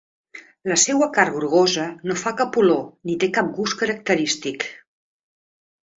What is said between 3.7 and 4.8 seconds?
característic.